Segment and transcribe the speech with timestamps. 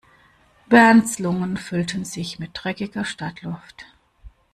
[0.67, 3.85] Bernds Lungen füllten sich mit dreckiger Stadtluft.